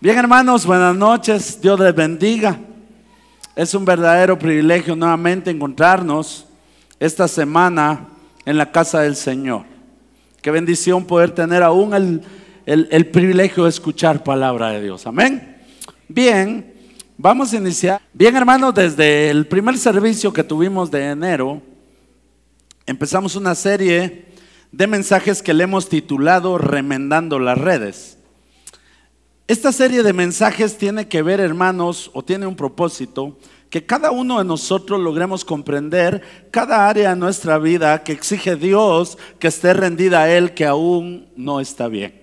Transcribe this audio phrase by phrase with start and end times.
[0.00, 2.56] Bien hermanos, buenas noches, Dios les bendiga.
[3.56, 6.46] Es un verdadero privilegio nuevamente encontrarnos
[7.00, 8.06] esta semana
[8.44, 9.64] en la casa del Señor.
[10.40, 12.22] Qué bendición poder tener aún el,
[12.64, 15.04] el privilegio de escuchar palabra de Dios.
[15.04, 15.56] Amén.
[16.06, 16.72] Bien,
[17.16, 18.00] vamos a iniciar.
[18.12, 21.60] Bien hermanos, desde el primer servicio que tuvimos de enero,
[22.86, 24.26] empezamos una serie
[24.70, 28.17] de mensajes que le hemos titulado Remendando las redes.
[29.48, 33.38] Esta serie de mensajes tiene que ver, hermanos, o tiene un propósito,
[33.70, 39.16] que cada uno de nosotros logremos comprender cada área de nuestra vida que exige Dios
[39.38, 42.20] que esté rendida a Él, que aún no está bien.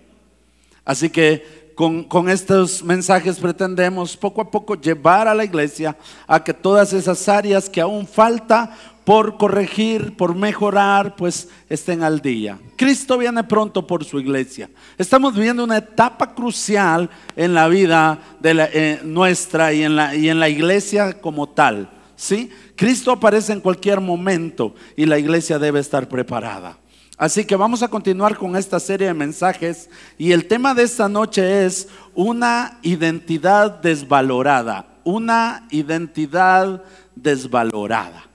[0.86, 6.54] Así que con, estos mensajes pretendemos poco a poco llevar a la iglesia a que
[6.54, 12.58] todas esas áreas que aún falta por corregir, por mejorar, pues estén al día.
[12.76, 14.70] Cristo viene pronto por su iglesia.
[14.98, 20.30] Estamos viviendo una etapa crucial en la vida de eh, nuestra y en, la, y
[20.30, 21.90] en la iglesia como tal.
[22.16, 22.50] ¿sí?
[22.76, 26.78] Cristo aparece en cualquier momento y la iglesia debe estar preparada.
[27.18, 31.08] Así que vamos a continuar con esta serie de mensajes y el tema de esta
[31.08, 36.84] noche es una identidad desvalorada, una identidad
[37.16, 38.26] desvalorada.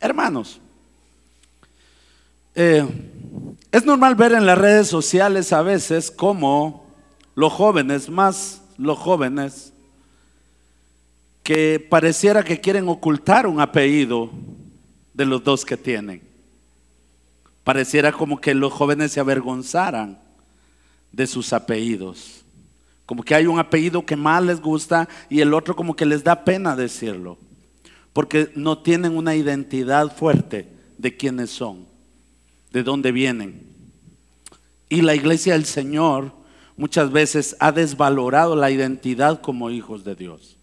[0.00, 0.60] Hermanos,
[2.56, 2.84] eh,
[3.70, 6.86] es normal ver en las redes sociales a veces como
[7.36, 9.72] los jóvenes, más los jóvenes,
[11.44, 14.28] que pareciera que quieren ocultar un apellido
[15.14, 16.27] de los dos que tienen.
[17.68, 20.18] Pareciera como que los jóvenes se avergonzaran
[21.12, 22.42] de sus apellidos.
[23.04, 26.24] Como que hay un apellido que más les gusta y el otro como que les
[26.24, 27.36] da pena decirlo
[28.14, 31.84] porque no tienen una identidad fuerte de quiénes son,
[32.72, 33.66] de dónde vienen.
[34.88, 36.32] Y la iglesia del Señor
[36.74, 40.56] muchas veces ha desvalorado la identidad como hijos de Dios.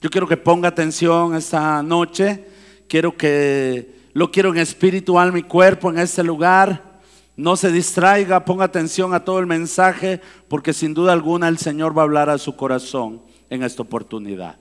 [0.00, 2.46] Yo quiero que ponga atención esta noche,
[2.86, 6.98] quiero que lo quiero en espíritu, alma y cuerpo en este lugar.
[7.36, 11.96] No se distraiga, ponga atención a todo el mensaje, porque sin duda alguna el Señor
[11.96, 14.56] va a hablar a su corazón en esta oportunidad.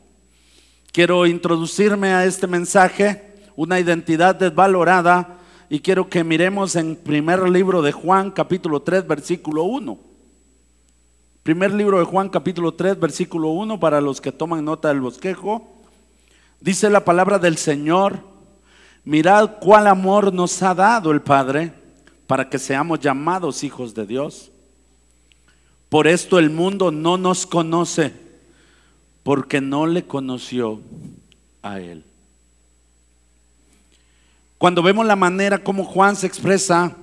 [0.92, 5.40] Quiero introducirme a este mensaje, una identidad desvalorada,
[5.72, 9.98] y quiero que miremos en primer libro de Juan, capítulo 3, versículo 1.
[11.42, 15.68] Primer libro de Juan, capítulo 3, versículo 1, para los que toman nota del bosquejo.
[16.62, 18.37] Dice la palabra del Señor,
[19.08, 21.72] mirad cuál amor nos ha dado el Padre
[22.28, 24.52] para que seamos llamados hijos de Dios.
[25.88, 28.12] Por esto el mundo no nos conoce
[29.24, 30.82] porque no le conoció
[31.62, 32.04] a él.
[34.58, 36.94] Cuando vemos la manera como Juan se expresa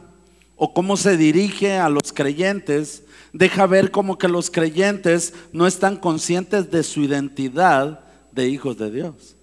[0.56, 5.96] o cómo se dirige a los creyentes, deja ver como que los creyentes no están
[5.96, 8.00] conscientes de su identidad
[8.30, 9.36] de hijos de Dios.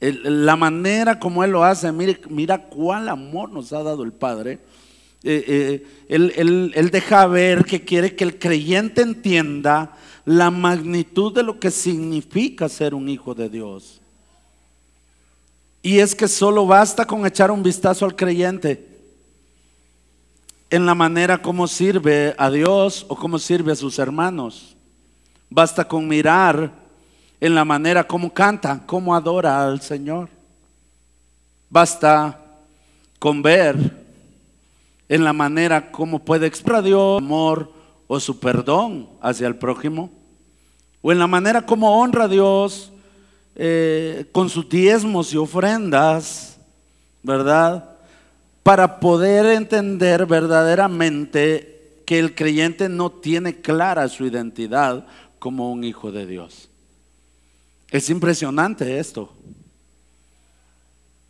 [0.00, 4.58] La manera como Él lo hace, mire, mira cuál amor nos ha dado el Padre.
[5.22, 9.94] Eh, eh, él, él deja ver que quiere que el creyente entienda
[10.24, 14.00] la magnitud de lo que significa ser un hijo de Dios.
[15.82, 18.86] Y es que solo basta con echar un vistazo al creyente
[20.70, 24.76] en la manera como sirve a Dios o cómo sirve a sus hermanos.
[25.50, 26.72] Basta con mirar
[27.40, 30.28] en la manera como canta, cómo adora al Señor.
[31.70, 32.38] Basta
[33.18, 33.76] con ver
[35.08, 37.72] en la manera como puede expresar Dios amor
[38.06, 40.10] o su perdón hacia el prójimo,
[41.02, 42.92] o en la manera como honra a Dios
[43.56, 46.58] eh, con sus diezmos y ofrendas,
[47.22, 47.90] ¿verdad?
[48.62, 55.06] Para poder entender verdaderamente que el creyente no tiene clara su identidad
[55.38, 56.69] como un hijo de Dios.
[57.90, 59.32] Es impresionante esto.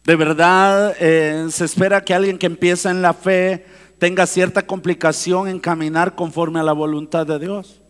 [0.04, 3.66] De verdad eh, se espera que alguien que empieza en la fe
[3.98, 7.80] tenga cierta complicación en caminar conforme a la voluntad de Dios.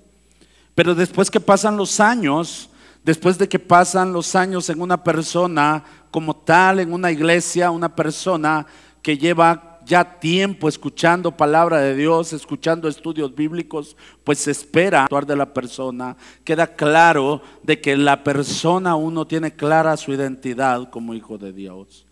[0.75, 2.71] Pero después que pasan los años,
[3.05, 7.95] después de que pasan los años en una persona como tal, en una iglesia, una
[7.95, 8.67] persona
[9.03, 15.37] que lleva ya tiempo escuchando palabra de Dios, escuchando estudios bíblicos, pues espera actuar de
[15.37, 16.17] la persona.
[16.45, 22.07] Queda claro de que la persona uno tiene clara su identidad como hijo de Dios.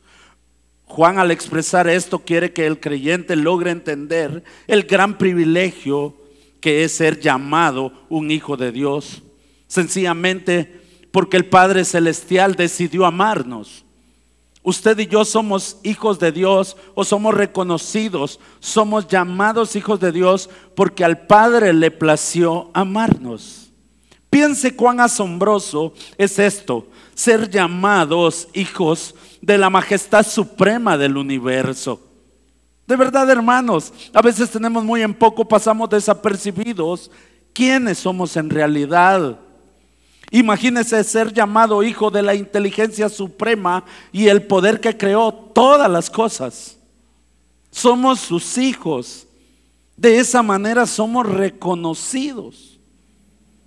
[0.85, 6.17] Juan al expresar esto quiere que el creyente logre entender el gran privilegio
[6.61, 9.23] que es ser llamado un hijo de Dios.
[9.67, 10.81] Sencillamente
[11.12, 13.85] porque el Padre Celestial decidió amarnos.
[14.69, 20.50] Usted y yo somos hijos de Dios o somos reconocidos, somos llamados hijos de Dios
[20.76, 23.73] porque al Padre le plació amarnos.
[24.29, 32.03] Piense cuán asombroso es esto, ser llamados hijos de la majestad suprema del universo.
[32.87, 37.11] De verdad, hermanos, a veces tenemos muy en poco, pasamos desapercibidos
[37.55, 39.41] quiénes somos en realidad.
[40.30, 46.10] Imagínese ser llamado hijo de la inteligencia suprema y el poder que creó todas las
[46.10, 46.76] cosas.
[47.70, 49.26] Somos sus hijos.
[49.96, 52.78] De esa manera somos reconocidos.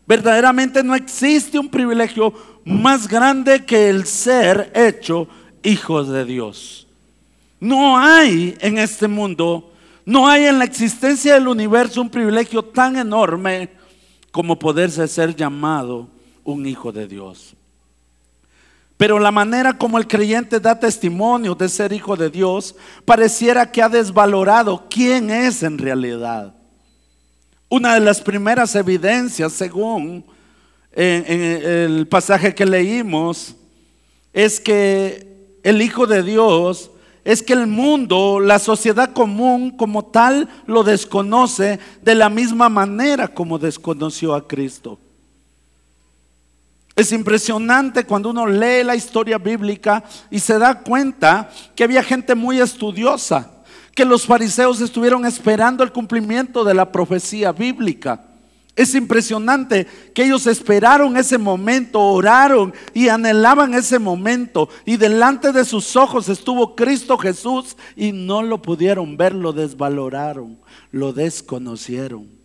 [0.06, 2.34] Verdaderamente no existe un privilegio
[2.64, 5.28] más grande que el ser hecho
[5.64, 6.88] hijos de Dios.
[7.60, 9.72] No hay en este mundo,
[10.06, 13.70] no hay en la existencia del universo un privilegio tan enorme
[14.32, 16.08] como poderse ser llamado
[16.44, 17.56] un hijo de Dios.
[19.02, 23.82] Pero la manera como el creyente da testimonio de ser hijo de Dios pareciera que
[23.82, 26.54] ha desvalorado quién es en realidad.
[27.68, 30.24] Una de las primeras evidencias, según
[30.92, 33.56] en, el pasaje que leímos,
[34.34, 36.92] es que el Hijo de Dios
[37.24, 43.28] es que el mundo, la sociedad común como tal, lo desconoce de la misma manera
[43.28, 45.00] como desconoció a Cristo.
[46.96, 52.36] Es impresionante cuando uno lee la historia bíblica y se da cuenta que había gente
[52.36, 53.50] muy estudiosa,
[53.96, 58.28] que los fariseos estuvieron esperando el cumplimiento de la profecía bíblica.
[58.76, 64.70] Es impresionante que ellos esperaron ese momento, oraron y anhelaban ese momento.
[64.86, 70.58] Y delante de sus ojos estuvo Cristo Jesús y no lo pudieron ver, lo desvaloraron,
[70.92, 72.41] lo desconocieron.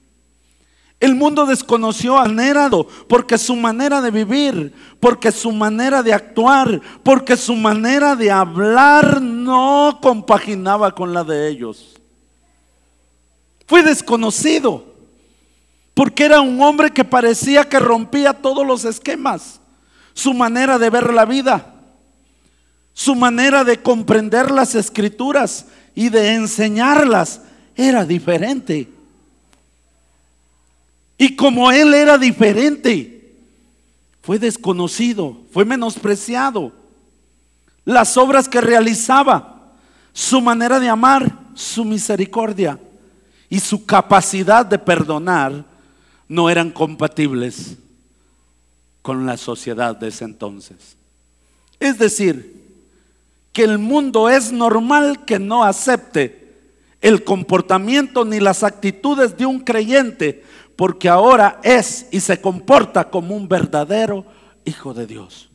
[0.98, 6.80] El mundo desconoció a Nérado porque su manera de vivir, porque su manera de actuar,
[7.02, 11.96] porque su manera de hablar no compaginaba con la de ellos.
[13.66, 14.84] Fue desconocido
[15.92, 19.60] porque era un hombre que parecía que rompía todos los esquemas.
[20.14, 21.74] Su manera de ver la vida,
[22.94, 27.42] su manera de comprender las escrituras y de enseñarlas
[27.74, 28.95] era diferente.
[31.18, 33.34] Y como él era diferente,
[34.22, 36.72] fue desconocido, fue menospreciado.
[37.84, 39.72] Las obras que realizaba,
[40.12, 42.78] su manera de amar, su misericordia
[43.48, 45.64] y su capacidad de perdonar
[46.28, 47.76] no eran compatibles
[49.02, 50.96] con la sociedad de ese entonces.
[51.78, 52.56] Es decir,
[53.52, 56.54] que el mundo es normal que no acepte
[57.00, 60.44] el comportamiento ni las actitudes de un creyente
[60.76, 64.24] porque ahora es y se comporta como un verdadero
[64.64, 65.48] hijo de Dios.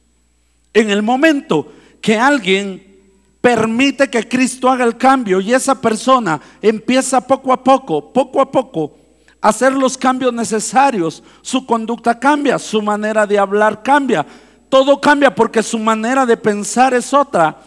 [0.73, 1.71] En el momento
[2.01, 2.91] que alguien
[3.39, 8.51] permite que Cristo haga el cambio y esa persona empieza poco a poco, poco a
[8.51, 8.97] poco,
[9.41, 14.25] a hacer los cambios necesarios, su conducta cambia, su manera de hablar cambia,
[14.69, 17.57] todo cambia porque su manera de pensar es otra.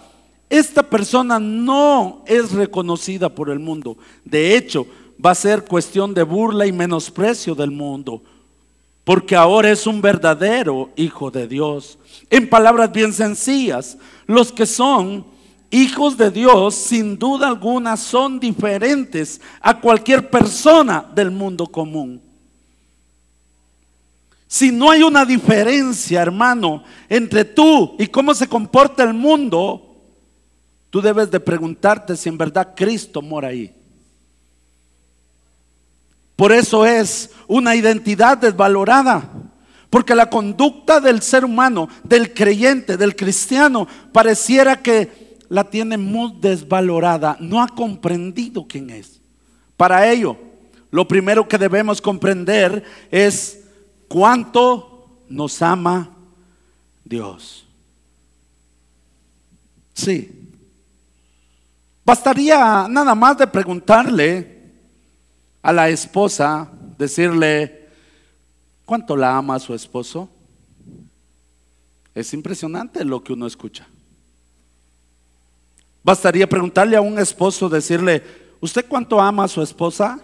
[0.48, 3.96] Esta persona no es reconocida por el mundo.
[4.24, 4.86] De hecho,
[5.24, 8.22] va a ser cuestión de burla y menosprecio del mundo,
[9.04, 11.98] porque ahora es un verdadero hijo de Dios.
[12.28, 15.24] En palabras bien sencillas, los que son
[15.70, 22.20] hijos de Dios, sin duda alguna, son diferentes a cualquier persona del mundo común.
[24.46, 29.96] Si no hay una diferencia, hermano, entre tú y cómo se comporta el mundo,
[30.90, 33.74] tú debes de preguntarte si en verdad Cristo mora ahí.
[36.36, 39.30] Por eso es una identidad desvalorada.
[39.90, 46.34] Porque la conducta del ser humano, del creyente, del cristiano, pareciera que la tiene muy
[46.40, 47.36] desvalorada.
[47.38, 49.20] No ha comprendido quién es.
[49.76, 50.36] Para ello,
[50.90, 53.60] lo primero que debemos comprender es
[54.08, 56.10] cuánto nos ama
[57.04, 57.66] Dios.
[59.92, 60.50] Sí.
[62.04, 64.53] Bastaría nada más de preguntarle
[65.64, 67.88] a la esposa decirle,
[68.84, 70.28] ¿cuánto la ama su esposo?
[72.14, 73.88] Es impresionante lo que uno escucha.
[76.02, 78.22] Bastaría preguntarle a un esposo, decirle,
[78.60, 80.22] ¿usted cuánto ama a su esposa?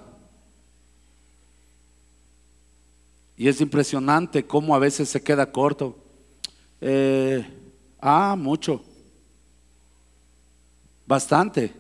[3.34, 5.96] Y es impresionante cómo a veces se queda corto.
[6.82, 7.46] Eh,
[7.98, 8.84] ah, mucho.
[11.06, 11.72] Bastante.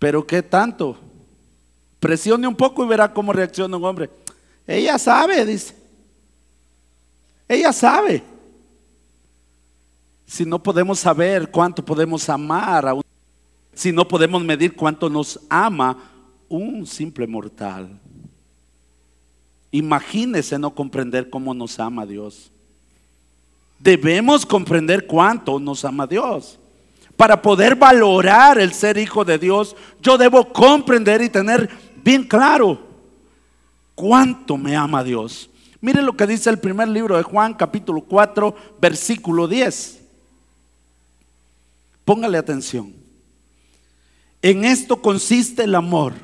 [0.00, 1.05] Pero ¿qué tanto?
[2.06, 4.08] Presione un poco y verá cómo reacciona un hombre.
[4.64, 5.74] Ella sabe, dice.
[7.48, 8.22] Ella sabe.
[10.24, 13.02] si no podemos saber cuánto podemos amar a un,
[13.74, 15.98] si no podemos medir cuánto nos ama
[16.48, 17.98] un simple mortal?
[19.72, 22.52] Imagínese no comprender cómo nos ama Dios.
[23.80, 26.56] Debemos comprender cuánto nos ama Dios.
[27.16, 31.68] Para poder valorar el ser hijo de Dios, yo debo comprender y tener
[32.06, 32.78] bien claro
[33.96, 35.50] cuánto me ama Dios.
[35.80, 40.02] Mire lo que dice el primer libro de Juan, capítulo 4, versículo 10.
[42.04, 42.94] Póngale atención.
[44.40, 46.14] En esto consiste el amor.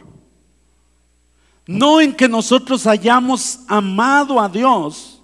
[1.66, 5.20] No en que nosotros hayamos amado a Dios,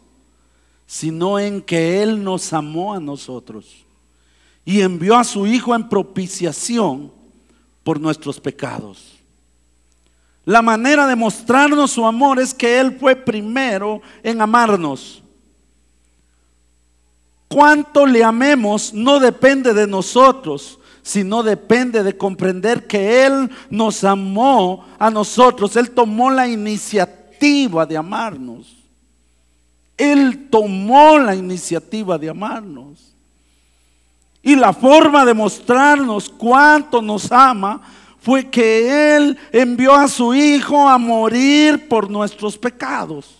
[0.88, 3.86] sino en que Él nos amó a nosotros
[4.64, 7.12] y envió a su Hijo en propiciación
[7.84, 9.17] por nuestros pecados.
[10.48, 15.22] La manera de mostrarnos su amor es que Él fue primero en amarnos.
[17.48, 24.86] Cuánto le amemos no depende de nosotros, sino depende de comprender que Él nos amó
[24.98, 25.76] a nosotros.
[25.76, 28.74] Él tomó la iniciativa de amarnos.
[29.98, 33.14] Él tomó la iniciativa de amarnos.
[34.42, 37.82] Y la forma de mostrarnos cuánto nos ama
[38.20, 43.36] fue que Él envió a su Hijo a morir por nuestros pecados.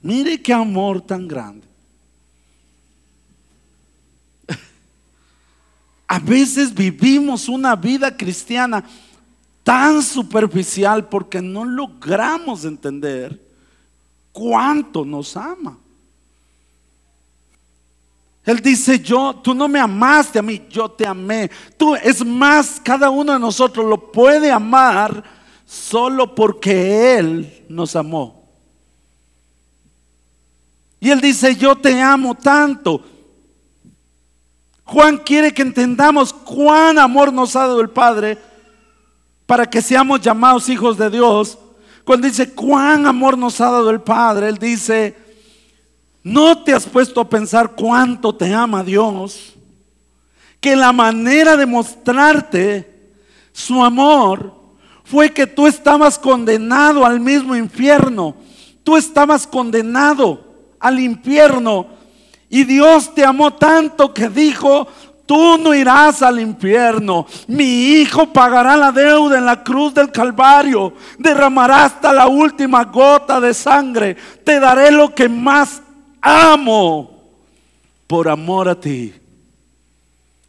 [0.00, 1.66] Mire qué amor tan grande.
[6.06, 8.84] A veces vivimos una vida cristiana
[9.64, 13.44] tan superficial porque no logramos entender
[14.30, 15.76] cuánto nos ama.
[18.46, 21.50] Él dice, yo, tú no me amaste a mí, yo te amé.
[21.76, 25.24] Tú, es más, cada uno de nosotros lo puede amar
[25.66, 28.48] solo porque Él nos amó.
[31.00, 33.04] Y Él dice, yo te amo tanto.
[34.84, 38.38] Juan quiere que entendamos cuán amor nos ha dado el Padre
[39.44, 41.58] para que seamos llamados hijos de Dios.
[42.04, 45.25] Cuando dice cuán amor nos ha dado el Padre, Él dice,
[46.26, 49.54] ¿No te has puesto a pensar cuánto te ama Dios?
[50.58, 53.12] Que la manera de mostrarte
[53.52, 54.52] su amor
[55.04, 58.34] fue que tú estabas condenado al mismo infierno.
[58.82, 60.44] Tú estabas condenado
[60.80, 61.86] al infierno.
[62.50, 64.88] Y Dios te amó tanto que dijo,
[65.26, 67.24] tú no irás al infierno.
[67.46, 70.92] Mi hijo pagará la deuda en la cruz del Calvario.
[71.20, 74.16] Derramará hasta la última gota de sangre.
[74.44, 75.82] Te daré lo que más
[76.26, 77.22] amo
[78.06, 79.14] por amor a ti.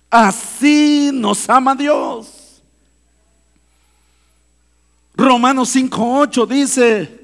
[0.10, 2.62] Así nos ama Dios.
[5.14, 7.20] Romanos 5.8 dice,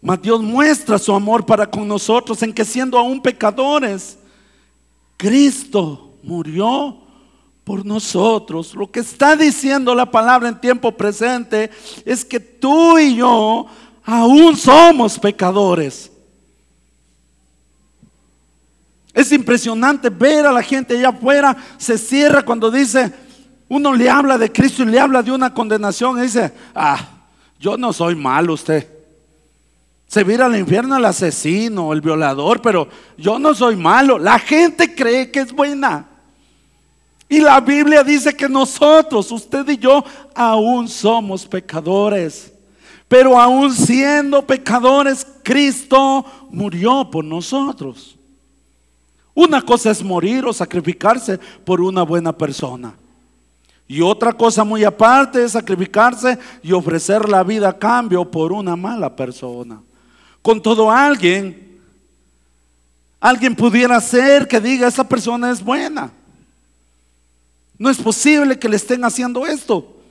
[0.00, 4.18] mas Dios muestra su amor para con nosotros en que siendo aún pecadores,
[5.16, 6.98] Cristo murió
[7.64, 8.74] por nosotros.
[8.74, 11.70] Lo que está diciendo la palabra en tiempo presente
[12.04, 13.66] es que tú y yo
[14.04, 16.10] aún somos pecadores.
[19.12, 23.12] Es impresionante ver a la gente allá afuera, se cierra cuando dice,
[23.68, 26.98] uno le habla de Cristo y le habla de una condenación y dice, ah,
[27.58, 28.88] yo no soy malo usted.
[30.06, 34.18] Se vira al infierno el asesino, el violador, pero yo no soy malo.
[34.18, 36.08] La gente cree que es buena.
[37.28, 42.52] Y la Biblia dice que nosotros, usted y yo, aún somos pecadores.
[43.06, 48.16] Pero aún siendo pecadores, Cristo murió por nosotros.
[49.40, 52.92] Una cosa es morir o sacrificarse por una buena persona.
[53.88, 58.76] Y otra cosa muy aparte es sacrificarse y ofrecer la vida a cambio por una
[58.76, 59.80] mala persona.
[60.42, 61.80] Con todo alguien,
[63.18, 66.12] alguien pudiera ser que diga, esa persona es buena.
[67.78, 70.02] No es posible que le estén haciendo esto.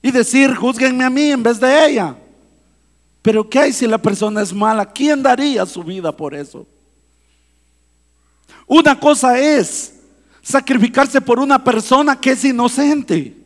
[0.00, 2.16] Y decir, juzguenme a mí en vez de ella.
[3.20, 4.90] Pero ¿qué hay si la persona es mala?
[4.90, 6.66] ¿Quién daría su vida por eso?
[8.66, 9.94] Una cosa es
[10.42, 13.36] sacrificarse por una persona que es inocente.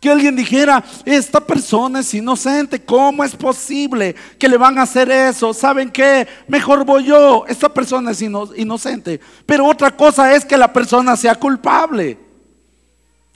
[0.00, 5.10] Que alguien dijera, esta persona es inocente, ¿cómo es posible que le van a hacer
[5.10, 5.54] eso?
[5.54, 6.26] ¿Saben qué?
[6.46, 9.18] Mejor voy yo, esta persona es inocente.
[9.46, 12.18] Pero otra cosa es que la persona sea culpable.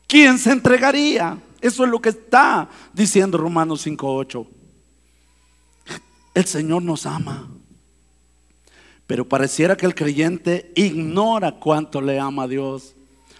[0.07, 1.39] ¿Quién se entregaría?
[1.61, 4.47] Eso es lo que está diciendo Romanos 5.8.
[6.35, 7.49] El Señor nos ama.
[9.09, 12.95] Pero pareciera que el creyente ignora cuánto le ama a Dios.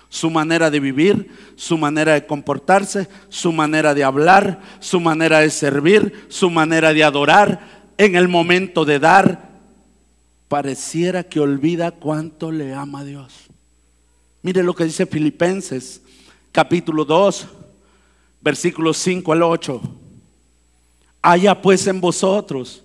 [0.09, 5.51] Su manera de vivir, su manera de comportarse, su manera de hablar, su manera de
[5.51, 7.61] servir, su manera de adorar,
[7.99, 9.47] en el momento de dar.
[10.49, 13.35] pareciera que olvida cuánto le ama a Dios.
[14.41, 16.01] Mire lo que dice Filipenses,
[16.51, 17.47] capítulo 2,
[18.41, 19.83] versículos 5 al 8.
[21.21, 22.85] Haya pues en vosotros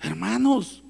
[0.00, 0.82] Hermanos,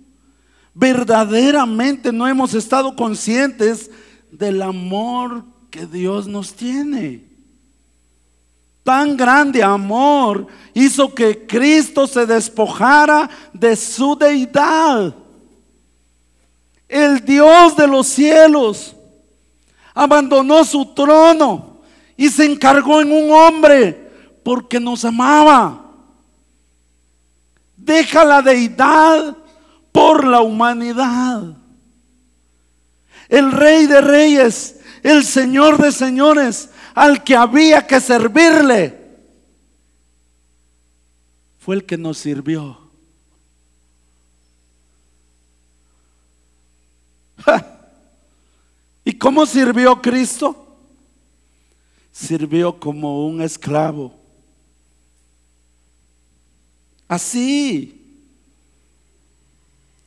[0.74, 3.90] verdaderamente no hemos estado conscientes
[4.30, 7.24] del amor que Dios nos tiene.
[8.82, 15.14] Tan grande amor hizo que Cristo se despojara de su deidad.
[16.88, 18.96] El Dios de los cielos
[19.92, 21.80] abandonó su trono
[22.16, 24.10] y se encargó en un hombre
[24.42, 25.87] porque nos amaba.
[27.78, 29.36] Deja la deidad
[29.92, 31.56] por la humanidad.
[33.28, 38.98] El rey de reyes, el señor de señores, al que había que servirle,
[41.58, 42.78] fue el que nos sirvió.
[49.04, 50.76] ¿Y cómo sirvió Cristo?
[52.12, 54.17] Sirvió como un esclavo.
[57.08, 57.94] Así.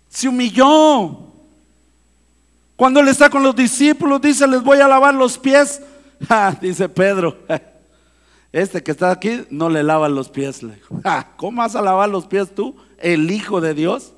[0.10, 1.32] Se humilló.
[2.76, 5.82] Cuando él está con los discípulos, dice, les voy a lavar los pies.
[6.62, 7.38] dice Pedro,
[8.52, 10.62] este que está aquí no le lava los pies.
[11.38, 14.14] ¿Cómo vas a lavar los pies tú, el Hijo de Dios?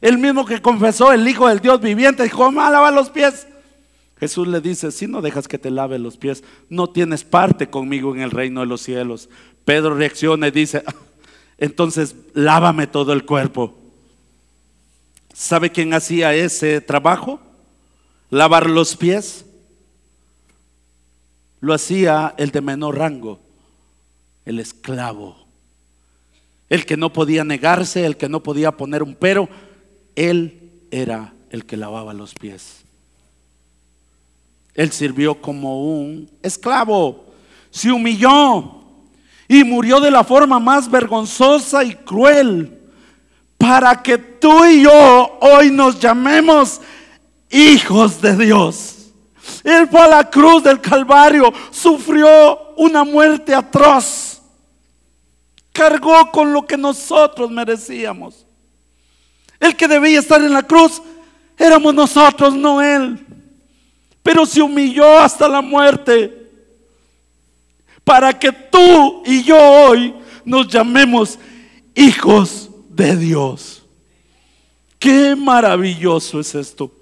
[0.00, 3.46] El mismo que confesó, el Hijo del Dios viviente, ¿cómo vas a lavar los pies?
[4.18, 8.14] Jesús le dice, si no dejas que te lave los pies, no tienes parte conmigo
[8.14, 9.28] en el reino de los cielos.
[9.64, 10.82] Pedro reacciona y dice,
[11.58, 13.74] entonces lávame todo el cuerpo.
[15.32, 17.40] ¿Sabe quién hacía ese trabajo?
[18.30, 19.44] Lavar los pies
[21.60, 23.40] lo hacía el de menor rango,
[24.44, 25.36] el esclavo,
[26.68, 29.48] el que no podía negarse, el que no podía poner un pero,
[30.14, 32.84] él era el que lavaba los pies.
[34.74, 37.26] Él sirvió como un esclavo,
[37.70, 38.85] se humilló
[39.48, 42.76] y murió de la forma más vergonzosa y cruel
[43.58, 46.80] para que tú y yo hoy nos llamemos
[47.50, 48.96] hijos de Dios.
[49.62, 54.40] Él fue a la cruz del Calvario, sufrió una muerte atroz,
[55.72, 58.44] cargó con lo que nosotros merecíamos.
[59.58, 61.00] El que debía estar en la cruz
[61.56, 63.24] éramos nosotros, no Él.
[64.22, 66.35] Pero se humilló hasta la muerte
[68.06, 70.14] para que tú y yo hoy
[70.44, 71.40] nos llamemos
[71.92, 73.82] hijos de Dios.
[74.96, 76.92] Qué maravilloso es esto.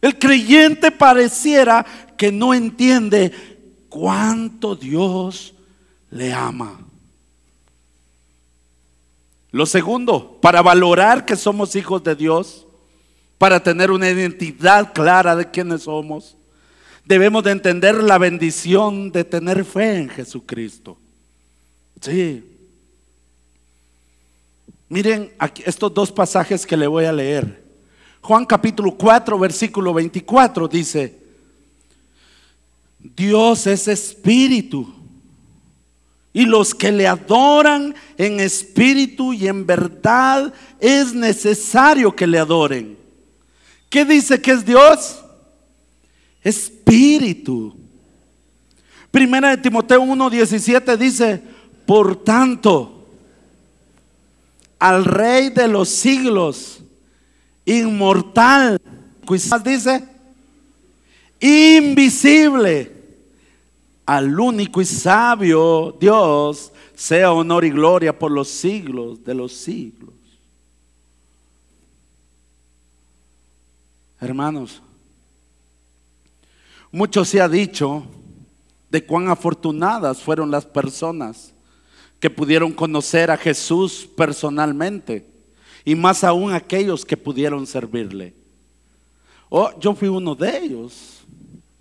[0.00, 1.84] El creyente pareciera
[2.16, 3.30] que no entiende
[3.90, 5.52] cuánto Dios
[6.10, 6.80] le ama.
[9.50, 12.66] Lo segundo, para valorar que somos hijos de Dios,
[13.36, 16.37] para tener una identidad clara de quiénes somos,
[17.08, 20.98] debemos de entender la bendición de tener fe en Jesucristo.
[22.02, 22.44] Sí.
[24.90, 27.64] Miren aquí estos dos pasajes que le voy a leer.
[28.20, 31.18] Juan capítulo 4, versículo 24 dice,
[32.98, 34.94] Dios es espíritu.
[36.34, 42.98] Y los que le adoran en espíritu y en verdad es necesario que le adoren.
[43.88, 45.22] ¿Qué dice que es Dios?
[46.42, 47.74] Espíritu.
[49.10, 51.42] Primera de Timoteo 1:17 dice,
[51.86, 53.06] por tanto,
[54.78, 56.80] al Rey de los siglos,
[57.64, 58.80] inmortal.
[59.26, 60.04] Quizás dice,
[61.40, 62.92] invisible,
[64.06, 70.14] al único y sabio Dios, sea honor y gloria por los siglos de los siglos.
[74.20, 74.82] Hermanos,
[76.90, 78.04] mucho se ha dicho
[78.90, 81.52] de cuán afortunadas fueron las personas
[82.20, 85.26] que pudieron conocer a Jesús personalmente
[85.84, 88.34] y más aún aquellos que pudieron servirle.
[89.48, 91.22] Oh, yo fui uno de ellos.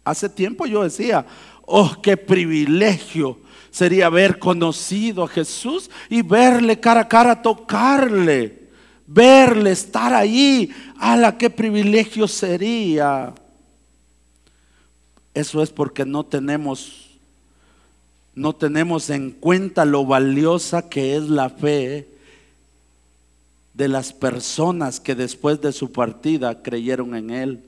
[0.04, 1.26] Hace tiempo yo decía,
[1.66, 3.40] oh, qué privilegio
[3.72, 8.70] sería haber conocido a Jesús y verle cara a cara, tocarle,
[9.06, 10.72] verle, estar ahí.
[11.00, 13.34] la qué privilegio sería!
[15.38, 17.10] Eso es porque no tenemos
[18.34, 22.08] no tenemos en cuenta lo valiosa que es la fe
[23.76, 27.64] de las personas que después de su partida creyeron en Él.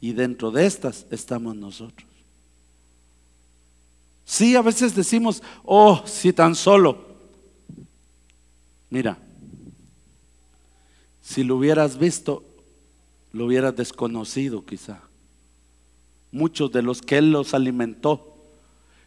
[0.00, 2.08] Y dentro de estas estamos nosotros.
[4.24, 7.04] Sí, a veces decimos, oh, si tan solo.
[8.90, 9.18] Mira,
[11.20, 12.44] si lo hubieras visto,
[13.32, 15.00] lo hubieras desconocido quizá.
[16.32, 18.32] Muchos de los que Él los alimentó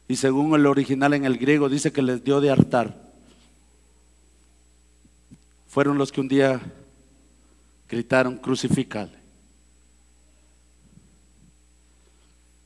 [0.07, 3.03] y según el original en el griego dice que les dio de hartar.
[5.67, 6.61] Fueron los que un día
[7.89, 9.25] gritaron crucificale.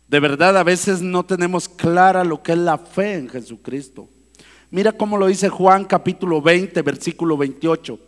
[0.08, 4.10] De verdad, a veces no tenemos clara lo que es la fe en Jesucristo.
[4.72, 8.00] Mira cómo lo dice Juan capítulo 20, versículo 28.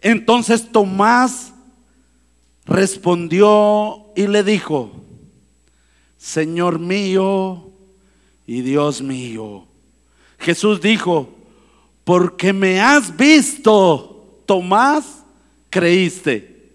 [0.00, 1.52] Entonces Tomás
[2.64, 4.92] respondió y le dijo,
[6.20, 7.70] Señor mío
[8.46, 9.64] y Dios mío.
[10.38, 11.30] Jesús dijo,
[12.04, 15.24] porque me has visto, Tomás,
[15.70, 16.74] creíste.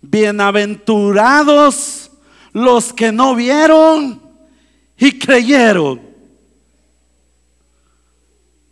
[0.00, 2.12] Bienaventurados
[2.52, 4.22] los que no vieron
[4.96, 6.00] y creyeron.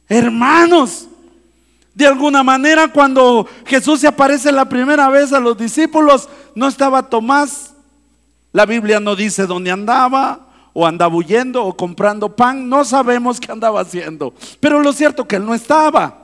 [0.09, 1.09] Hermanos,
[1.95, 7.09] de alguna manera cuando Jesús se aparece la primera vez a los discípulos, no estaba
[7.09, 7.73] Tomás.
[8.57, 10.41] La Biblia no dice dónde andaba,
[10.73, 14.33] o andaba huyendo o comprando pan, no sabemos qué andaba haciendo.
[14.61, 16.23] Pero lo cierto que él no estaba.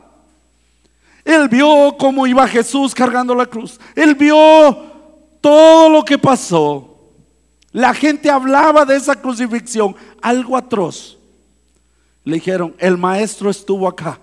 [1.27, 3.79] Él vio cómo iba Jesús cargando la cruz.
[3.95, 4.35] Él vio
[5.43, 6.97] todo lo que pasó.
[7.71, 11.19] La gente hablaba de esa crucifixión, algo atroz.
[12.25, 14.19] Le dijeron, el maestro estuvo acá.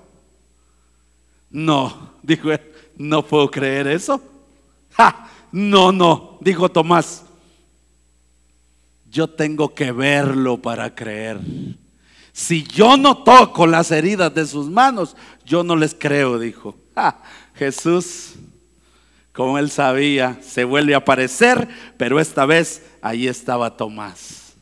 [1.51, 2.61] No, dijo él,
[2.97, 4.19] no puedo creer eso.
[5.51, 7.28] no, no, dijo Tomás,
[9.09, 11.39] yo tengo que verlo para creer.
[12.31, 16.75] Si yo no toco las heridas de sus manos, yo no les creo, dijo.
[17.55, 18.33] Jesús,
[19.33, 21.67] como él sabía, se vuelve a aparecer,
[21.97, 24.53] pero esta vez ahí estaba Tomás.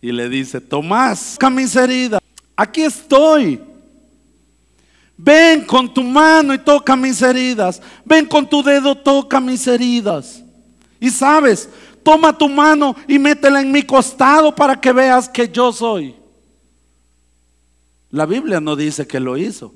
[0.00, 2.20] Y le dice, Tomás, toca mis heridas,
[2.56, 3.60] aquí estoy.
[5.16, 7.82] Ven con tu mano y toca mis heridas.
[8.06, 10.42] Ven con tu dedo, toca mis heridas.
[10.98, 11.68] Y sabes,
[12.02, 16.14] toma tu mano y métela en mi costado para que veas que yo soy.
[18.10, 19.74] La Biblia no dice que lo hizo.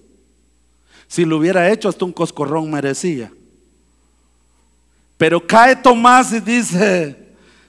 [1.07, 3.33] Si lo hubiera hecho, hasta un coscorrón merecía.
[5.17, 7.17] Pero cae Tomás y dice,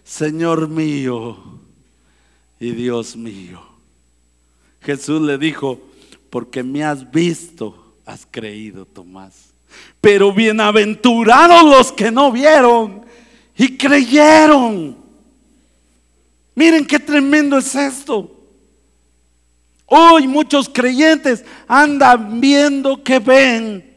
[0.04, 1.38] Señor mío
[2.60, 3.62] y Dios mío.
[4.82, 5.80] Jesús le dijo,
[6.30, 9.54] porque me has visto, has creído, Tomás.
[10.02, 13.05] Pero bienaventurados los que no vieron
[13.58, 14.98] y creyeron.
[16.54, 18.32] Miren qué tremendo es esto.
[19.86, 23.94] Hoy muchos creyentes andan viendo que ven.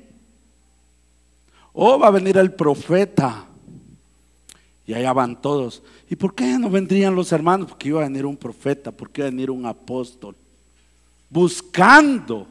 [1.72, 3.46] Oh, va a venir el profeta.
[4.86, 5.82] Y allá van todos.
[6.08, 7.68] ¿Y por qué no vendrían los hermanos?
[7.68, 10.34] Porque iba a venir un profeta, porque iba a venir un apóstol.
[11.30, 12.46] Buscando.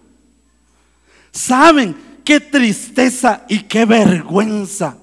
[1.32, 4.98] ¿Saben qué tristeza y qué vergüenza?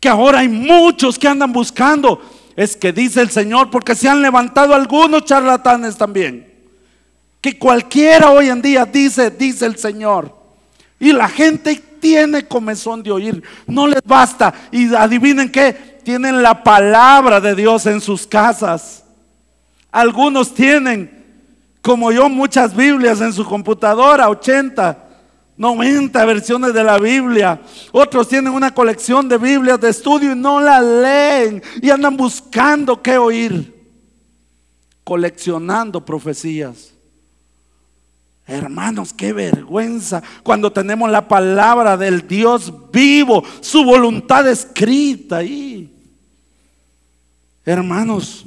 [0.00, 2.20] Que ahora hay muchos que andan buscando.
[2.56, 6.52] Es que dice el Señor, porque se han levantado algunos charlatanes también.
[7.40, 10.36] Que cualquiera hoy en día dice, dice el Señor.
[10.98, 13.42] Y la gente tiene comezón de oír.
[13.66, 14.52] No les basta.
[14.72, 19.04] Y adivinen qué, tienen la palabra de Dios en sus casas.
[19.90, 21.24] Algunos tienen,
[21.80, 25.07] como yo, muchas Biblias en su computadora, 80.
[25.58, 27.60] 90 versiones de la Biblia.
[27.90, 33.02] Otros tienen una colección de Biblias de estudio y no la leen y andan buscando
[33.02, 33.74] qué oír.
[35.02, 36.94] Coleccionando profecías.
[38.46, 45.92] Hermanos, qué vergüenza cuando tenemos la palabra del Dios vivo, su voluntad escrita ahí.
[47.64, 48.46] Hermanos,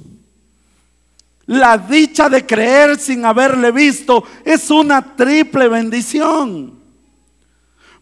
[1.46, 6.81] la dicha de creer sin haberle visto es una triple bendición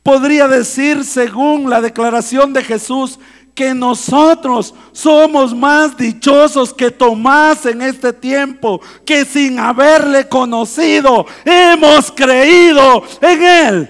[0.04, 3.20] podría decir, según la declaración de Jesús,
[3.60, 12.10] que nosotros somos más dichosos que Tomás en este tiempo, que sin haberle conocido hemos
[12.10, 13.90] creído en Él,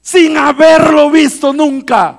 [0.00, 2.16] sin haberlo visto nunca.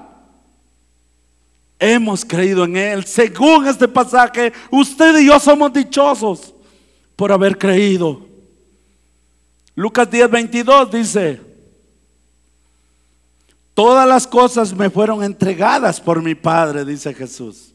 [1.80, 3.06] Hemos creído en Él.
[3.06, 6.54] Según este pasaje, usted y yo somos dichosos
[7.16, 8.28] por haber creído.
[9.74, 11.51] Lucas 10, 22 dice,
[13.74, 17.74] Todas las cosas me fueron entregadas por mi Padre, dice Jesús.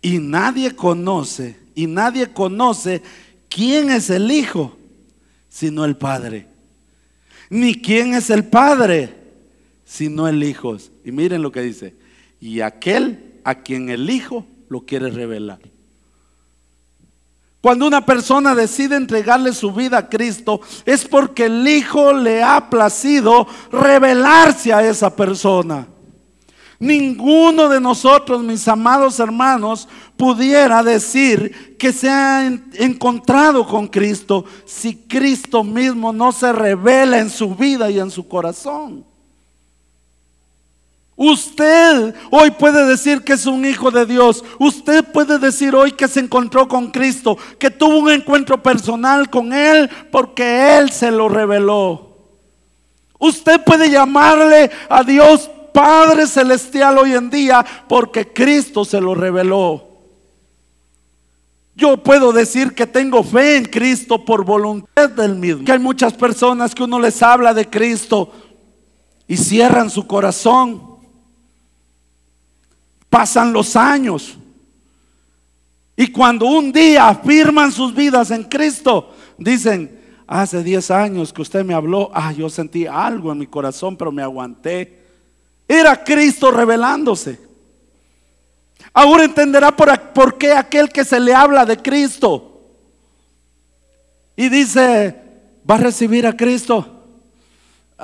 [0.00, 3.02] Y nadie conoce, y nadie conoce
[3.48, 4.76] quién es el Hijo,
[5.48, 6.46] sino el Padre.
[7.50, 9.14] Ni quién es el Padre,
[9.84, 10.76] sino el Hijo.
[11.04, 11.94] Y miren lo que dice.
[12.40, 15.60] Y aquel a quien el Hijo lo quiere revelar.
[17.62, 22.68] Cuando una persona decide entregarle su vida a Cristo, es porque el Hijo le ha
[22.68, 25.86] placido revelarse a esa persona.
[26.80, 34.96] Ninguno de nosotros, mis amados hermanos, pudiera decir que se ha encontrado con Cristo si
[34.96, 39.04] Cristo mismo no se revela en su vida y en su corazón.
[41.14, 44.42] Usted hoy puede decir que es un hijo de Dios.
[44.58, 49.52] Usted puede decir hoy que se encontró con Cristo, que tuvo un encuentro personal con
[49.52, 52.16] Él porque Él se lo reveló.
[53.18, 59.88] Usted puede llamarle a Dios Padre Celestial hoy en día porque Cristo se lo reveló.
[61.74, 65.64] Yo puedo decir que tengo fe en Cristo por voluntad del mismo.
[65.64, 68.30] Que hay muchas personas que uno les habla de Cristo
[69.26, 70.91] y cierran su corazón
[73.12, 74.38] Pasan los años.
[75.94, 81.62] Y cuando un día afirman sus vidas en Cristo, dicen, hace 10 años que usted
[81.62, 85.02] me habló, ah, yo sentí algo en mi corazón, pero me aguanté.
[85.68, 87.38] Era Cristo revelándose.
[88.94, 92.62] Ahora entenderá por, por qué aquel que se le habla de Cristo
[94.34, 95.14] y dice,
[95.70, 96.91] va a recibir a Cristo.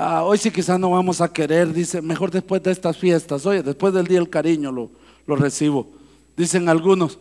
[0.00, 3.64] Ah, hoy sí quizás no vamos a querer, dice, mejor después de estas fiestas, oye,
[3.64, 4.92] después del día del cariño lo,
[5.26, 5.90] lo recibo.
[6.36, 7.18] Dicen algunos,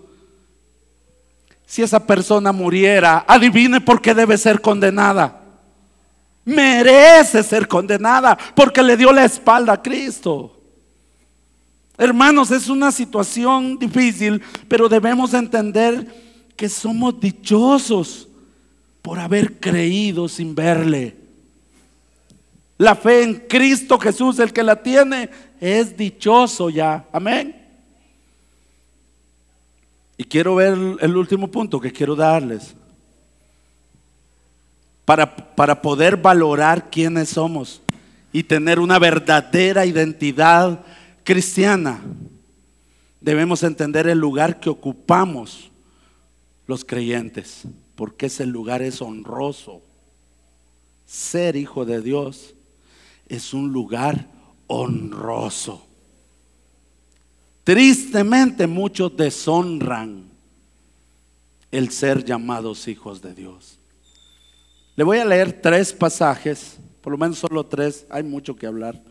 [1.65, 5.41] si esa persona muriera, adivine por qué debe ser condenada.
[6.45, 10.61] Merece ser condenada porque le dio la espalda a Cristo.
[11.97, 16.05] Hermanos, es una situación difícil, pero debemos entender
[16.55, 18.27] que somos dichosos
[19.01, 21.16] por haber creído sin verle.
[22.77, 27.07] La fe en Cristo Jesús, el que la tiene, es dichoso ya.
[27.11, 27.55] Amén.
[30.15, 32.75] Y quiero ver el último punto que quiero darles.
[35.05, 37.81] Para, para poder valorar quiénes somos
[38.31, 40.83] y tener una verdadera identidad
[41.23, 42.01] cristiana,
[43.21, 45.71] debemos entender el lugar que ocupamos
[46.67, 47.63] los creyentes,
[47.95, 49.81] porque ese lugar es honroso.
[51.05, 52.53] Ser hijo de Dios
[53.27, 54.27] es un lugar
[54.67, 55.85] honroso.
[57.63, 60.29] Tristemente muchos deshonran
[61.71, 63.77] el ser llamados hijos de Dios.
[64.95, 69.01] Le voy a leer tres pasajes, por lo menos solo tres, hay mucho que hablar.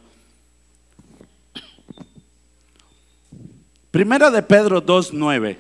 [3.91, 5.57] Primera de Pedro 2.9.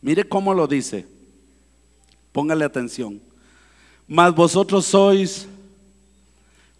[0.00, 1.06] Mire cómo lo dice.
[2.32, 3.20] Póngale atención.
[4.06, 5.46] Mas vosotros sois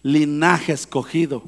[0.03, 1.43] linaje escogido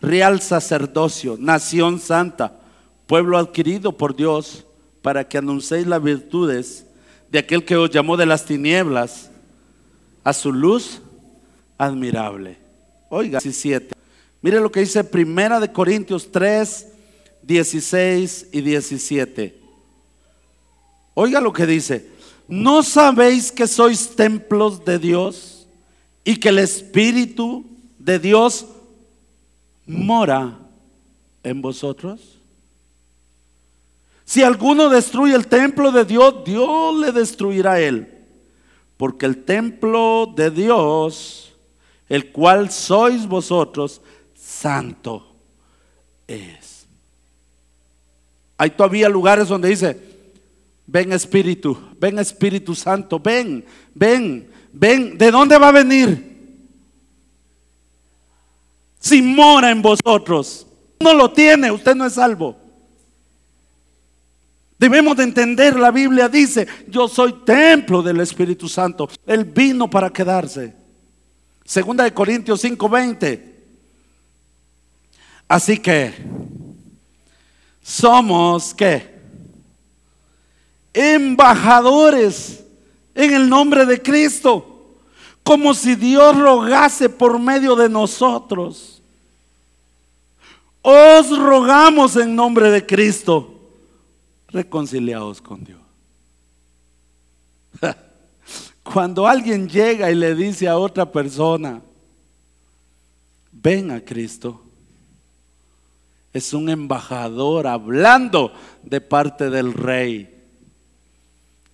[0.00, 2.60] real sacerdocio, nación santa,
[3.06, 4.64] pueblo adquirido por Dios,
[5.02, 6.86] para que anunciéis las virtudes
[7.30, 9.30] de aquel que os llamó de las tinieblas
[10.24, 11.00] a su luz
[11.76, 12.58] admirable.
[13.08, 13.94] Oiga, 17.
[14.42, 16.88] Mire lo que dice Primera de Corintios 3,
[17.42, 19.58] 16 y 17.
[21.14, 22.08] Oiga lo que dice.
[22.46, 25.57] ¿No sabéis que sois templos de Dios
[26.28, 27.64] y que el Espíritu
[27.98, 28.66] de Dios
[29.86, 30.58] mora
[31.42, 32.38] en vosotros?
[34.26, 38.26] Si alguno destruye el templo de Dios, Dios le destruirá a él.
[38.98, 41.56] Porque el templo de Dios,
[42.10, 44.02] el cual sois vosotros,
[44.38, 45.34] santo
[46.26, 46.86] es.
[48.58, 49.98] Hay todavía lugares donde dice,
[50.86, 53.64] ven Espíritu, ven Espíritu Santo, ven,
[53.94, 55.18] ven, ven.
[55.18, 56.28] ¿De dónde va a venir?
[59.08, 60.66] si mora en vosotros.
[61.00, 62.56] No lo tiene, usted no es salvo.
[64.78, 69.08] Debemos de entender, la Biblia dice, yo soy templo del Espíritu Santo.
[69.26, 70.74] Él vino para quedarse.
[71.64, 73.56] Segunda de Corintios 5:20.
[75.48, 76.12] Así que
[77.82, 79.18] somos que
[80.92, 82.64] embajadores
[83.18, 84.76] en el nombre de Cristo
[85.48, 89.00] como si Dios rogase por medio de nosotros.
[90.82, 93.58] Os rogamos en nombre de Cristo,
[94.48, 95.80] reconciliados con Dios.
[98.82, 101.80] Cuando alguien llega y le dice a otra persona,
[103.50, 104.62] ven a Cristo,
[106.34, 108.52] es un embajador hablando
[108.82, 110.37] de parte del rey.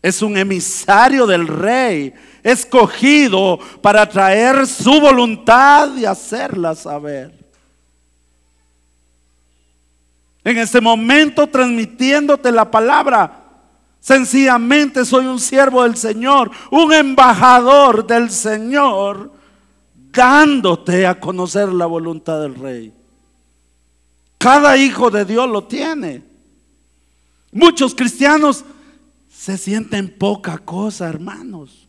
[0.05, 2.13] Es un emisario del rey,
[2.43, 7.33] escogido para traer su voluntad y hacerla saber.
[10.45, 13.45] En este momento transmitiéndote la palabra,
[13.99, 19.33] sencillamente soy un siervo del Señor, un embajador del Señor,
[20.13, 22.93] dándote a conocer la voluntad del rey.
[24.37, 26.23] Cada hijo de Dios lo tiene.
[27.53, 28.67] Muchos cristianos
[29.45, 31.87] se sienten poca cosa, hermanos.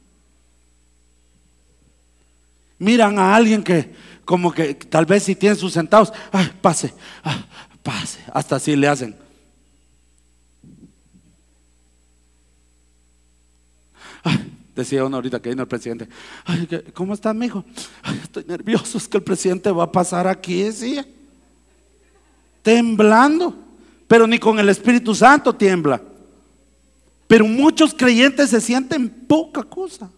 [2.78, 7.46] Miran a alguien que como que tal vez si tiene sus centavos, ay, pase, ah,
[7.82, 9.16] pase, hasta así le hacen.
[14.76, 16.10] decía uno ahorita que vino el presidente,
[16.44, 17.64] ay, ¿cómo está mi hijo?
[18.22, 21.08] estoy nervioso, es que el presidente va a pasar aquí, decía
[22.62, 23.56] temblando,
[24.10, 26.02] pero ni con el Espíritu Santo tiembla.
[27.28, 30.10] Pero muchos creyentes se sienten poca cosa.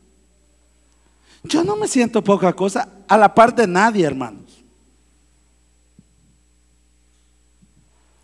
[1.43, 4.43] Yo no me siento poca cosa a la par de nadie, hermanos.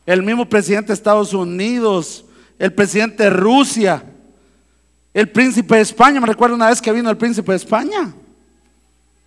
[0.05, 2.25] El mismo presidente de Estados Unidos,
[2.59, 4.03] el presidente de Rusia,
[5.13, 6.19] el príncipe de España.
[6.19, 8.13] Me recuerdo una vez que vino el príncipe de España.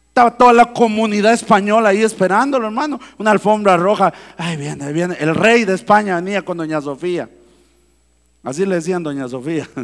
[0.09, 3.01] Estaba toda la comunidad española ahí esperándolo, hermano.
[3.19, 4.12] Una alfombra roja.
[4.37, 5.16] Ay, viene, viene.
[5.19, 7.29] El rey de España venía con doña Sofía.
[8.47, 9.69] Así le decían doña Sofía.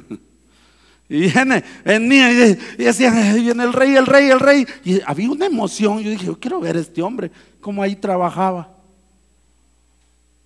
[1.09, 4.67] Y viene, venía y decían, viene el rey, el rey, el rey.
[4.83, 6.01] Y había una emoción.
[6.01, 8.75] Yo dije, yo quiero ver a este hombre, cómo ahí trabajaba.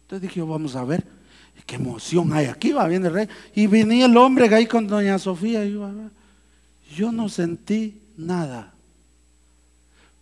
[0.03, 1.07] Entonces dije, vamos a ver,
[1.67, 3.29] qué emoción hay aquí, va, viene el rey.
[3.55, 5.65] Y venía el hombre ahí con doña Sofía.
[5.65, 5.89] Y yo,
[6.97, 8.75] yo no sentí nada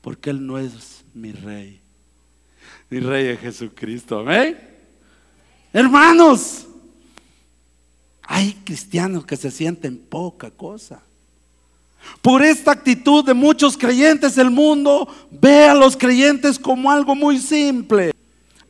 [0.03, 1.81] porque Él no es mi rey.
[2.91, 4.19] Mi rey es Jesucristo.
[4.19, 4.59] Amén.
[5.73, 6.67] Hermanos,
[8.27, 11.01] hay cristianos que se sienten poca cosa.
[12.21, 17.39] Por esta actitud de muchos creyentes, el mundo ve a los creyentes como algo muy
[17.39, 18.13] simple.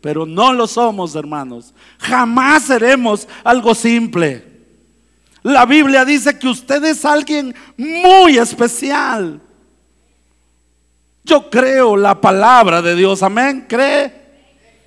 [0.01, 1.73] Pero no lo somos, hermanos.
[1.99, 4.45] Jamás seremos algo simple.
[5.43, 9.41] La Biblia dice que usted es alguien muy especial.
[11.25, 14.24] Yo creo la palabra de Dios, amén, cree.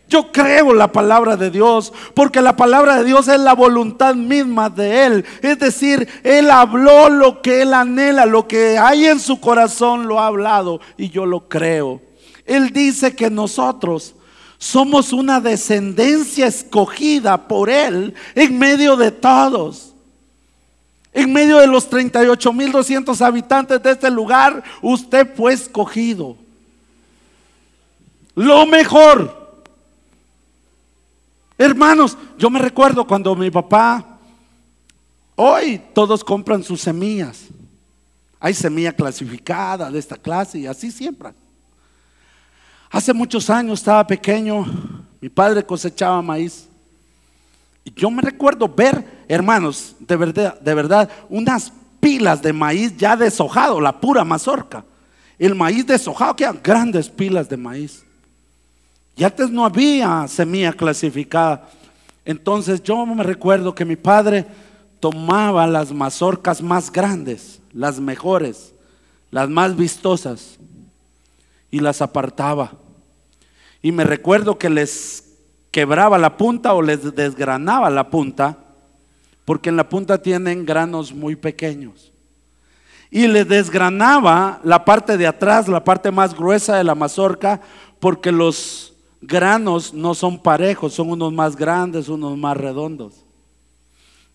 [0.09, 4.69] Yo creo la palabra de Dios, porque la palabra de Dios es la voluntad misma
[4.69, 5.25] de Él.
[5.41, 10.19] Es decir, Él habló lo que Él anhela, lo que hay en su corazón lo
[10.19, 12.01] ha hablado y yo lo creo.
[12.45, 14.15] Él dice que nosotros
[14.57, 19.93] somos una descendencia escogida por Él en medio de todos.
[21.11, 26.37] En medio de los 38.200 habitantes de este lugar, usted fue escogido.
[28.35, 29.46] Lo mejor.
[31.57, 34.19] Hermanos, yo me recuerdo cuando mi papá,
[35.35, 37.45] hoy todos compran sus semillas.
[38.39, 41.33] Hay semilla clasificada de esta clase y así siempre.
[42.91, 44.65] Hace muchos años estaba pequeño,
[45.19, 46.67] mi padre cosechaba maíz.
[47.83, 53.15] Y yo me recuerdo ver, hermanos, de verdad, de verdad, unas pilas de maíz ya
[53.15, 54.85] deshojado, la pura mazorca.
[55.39, 58.03] El maíz deshojado, que eran grandes pilas de maíz.
[59.17, 61.67] Y antes no había semilla clasificada.
[62.23, 64.45] Entonces yo me recuerdo que mi padre
[64.99, 68.73] tomaba las mazorcas más grandes, las mejores,
[69.31, 70.59] las más vistosas,
[71.71, 72.73] y las apartaba.
[73.81, 75.23] Y me recuerdo que les
[75.71, 78.57] quebraba la punta o les desgranaba la punta,
[79.45, 82.11] porque en la punta tienen granos muy pequeños.
[83.09, 87.61] Y les desgranaba la parte de atrás, la parte más gruesa de la mazorca,
[87.99, 93.25] porque los granos no son parejos, son unos más grandes, unos más redondos.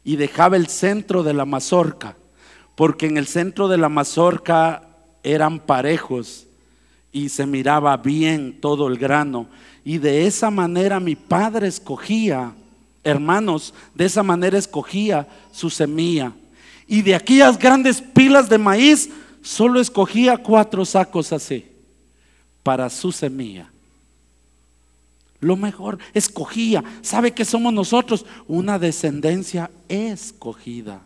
[0.04, 2.16] Y dejaba el centro de la mazorca,
[2.74, 4.88] porque en el centro de la mazorca
[5.22, 6.46] eran parejos
[7.12, 9.46] y se miraba bien todo el grano.
[9.84, 12.52] Y de esa manera mi padre escogía,
[13.04, 16.32] hermanos, de esa manera escogía su semilla.
[16.86, 19.10] Y de aquellas grandes pilas de maíz,
[19.42, 21.66] solo escogía cuatro sacos así
[22.62, 23.71] para su semilla.
[25.42, 26.82] Lo mejor, escogía.
[27.02, 28.24] ¿Sabe que somos nosotros?
[28.48, 31.02] Una descendencia escogida.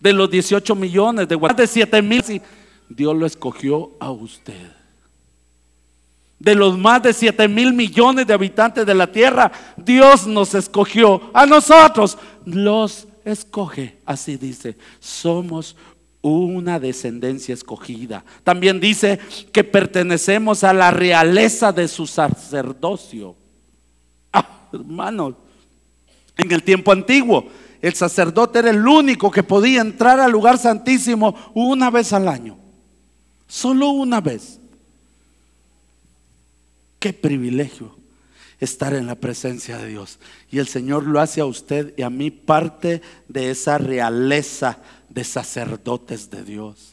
[0.00, 2.42] De los 18 millones, de, de 7 mil,
[2.88, 4.78] Dios lo escogió a usted
[6.38, 11.30] de los más de 7 mil millones de habitantes de la tierra, Dios nos escogió.
[11.34, 13.98] A nosotros los escoge.
[14.06, 15.76] Así dice, somos
[16.28, 18.24] una descendencia escogida.
[18.44, 19.18] También dice
[19.52, 23.36] que pertenecemos a la realeza de su sacerdocio.
[24.32, 25.34] Ah, hermanos,
[26.36, 27.48] en el tiempo antiguo,
[27.80, 32.58] el sacerdote era el único que podía entrar al lugar santísimo una vez al año.
[33.46, 34.60] Solo una vez.
[36.98, 37.96] Qué privilegio
[38.60, 40.18] estar en la presencia de Dios.
[40.50, 44.78] Y el Señor lo hace a usted y a mí parte de esa realeza
[45.18, 46.92] de sacerdotes de Dios.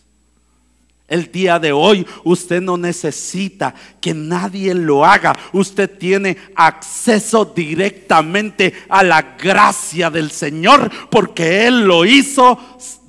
[1.07, 5.37] El día de hoy usted no necesita que nadie lo haga.
[5.53, 12.57] Usted tiene acceso directamente a la gracia del Señor porque Él lo hizo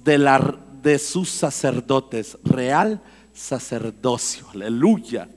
[0.04, 2.36] de, la, de sus sacerdotes.
[2.44, 3.00] Real
[3.32, 4.46] sacerdocio.
[4.52, 5.30] Aleluya.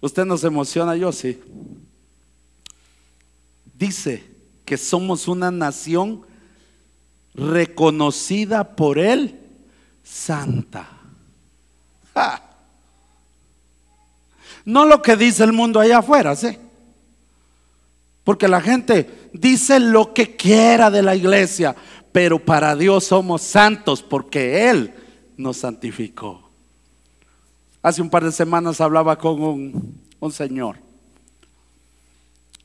[0.00, 1.38] Usted nos emociona, yo sí.
[3.78, 4.24] Dice
[4.64, 6.26] que somos una nación
[7.38, 9.38] reconocida por Él
[10.02, 10.88] santa.
[14.64, 16.58] No lo que dice el mundo allá afuera, ¿sí?
[18.24, 21.74] Porque la gente dice lo que quiera de la iglesia,
[22.12, 24.92] pero para Dios somos santos porque Él
[25.36, 26.50] nos santificó.
[27.80, 30.76] Hace un par de semanas hablaba con un, un señor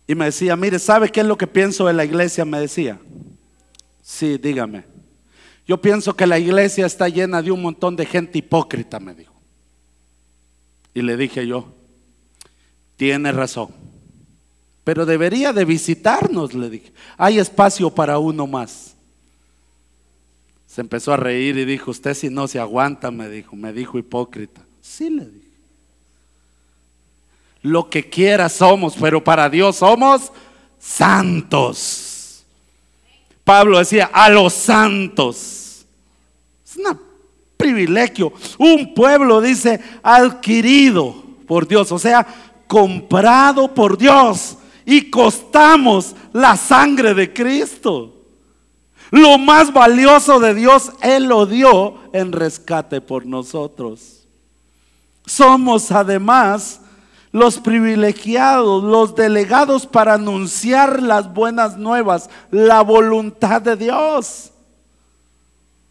[0.06, 2.44] y me decía, mire, ¿sabe qué es lo que pienso de la iglesia?
[2.44, 3.00] Me decía,
[4.04, 4.84] sí, dígame.
[5.66, 9.34] Yo pienso que la iglesia está llena de un montón de gente hipócrita, me dijo.
[10.94, 11.74] Y le dije yo,
[12.98, 13.70] tiene razón.
[14.84, 16.94] Pero debería de visitarnos, le dije.
[17.18, 18.96] Hay espacio para uno más.
[20.68, 23.98] Se empezó a reír y dijo, usted si no se aguanta, me dijo, me dijo
[23.98, 24.62] hipócrita.
[24.82, 25.44] Sí, le dije.
[27.62, 30.32] Lo que quiera somos, pero para Dios somos
[30.78, 32.03] santos.
[33.44, 35.86] Pablo decía, a los santos.
[36.66, 37.00] Es un
[37.58, 38.34] privilegio.
[38.58, 42.26] Un pueblo dice, adquirido por Dios, o sea,
[42.68, 44.58] comprado por Dios.
[44.86, 48.14] Y costamos la sangre de Cristo.
[49.12, 54.26] Lo más valioso de Dios, Él lo dio en rescate por nosotros.
[55.26, 56.82] Somos además
[57.34, 64.52] los privilegiados, los delegados para anunciar las buenas nuevas, la voluntad de Dios.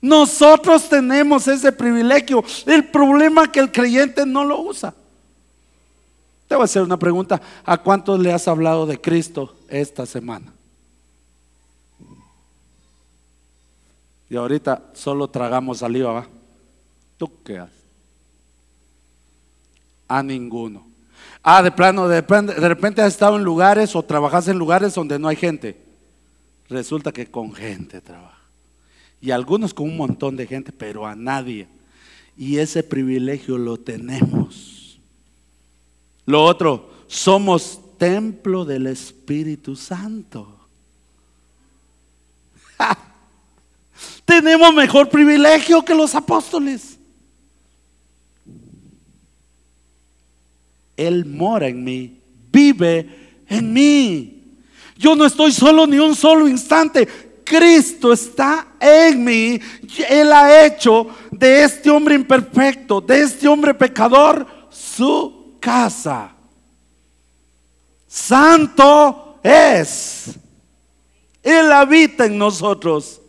[0.01, 2.45] Nosotros tenemos ese privilegio.
[2.65, 4.95] El problema es que el creyente no lo usa.
[6.47, 7.41] Te voy a hacer una pregunta.
[7.65, 10.53] ¿A cuántos le has hablado de Cristo esta semana?
[14.31, 16.27] Y ahorita solo tragamos saliva, ¿va?
[17.19, 17.83] ¿Tú qué haces?
[20.07, 20.92] A ninguno.
[21.43, 25.19] Ah, de plano, de, de repente has estado en lugares o trabajas en lugares donde
[25.19, 25.77] no hay gente.
[26.69, 28.39] Resulta que con gente trabaja.
[29.21, 31.69] Y algunos con un montón de gente, pero a nadie.
[32.37, 34.99] Y ese privilegio lo tenemos.
[36.27, 40.59] Lo otro, somos templo del Espíritu Santo.
[44.25, 46.92] Tenemos mejor privilegio que los apóstoles.
[50.97, 52.21] Él mora en mí,
[52.51, 54.43] vive en mí.
[54.97, 57.09] Yo no estoy solo ni un solo instante.
[57.45, 59.61] Cristo está en mí.
[60.09, 66.33] Él ha hecho de este hombre imperfecto, de este hombre pecador, su casa.
[68.07, 70.39] Santo es.
[71.43, 73.21] Él habita en nosotros.